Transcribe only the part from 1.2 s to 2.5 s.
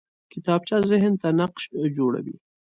ته نقش جوړوي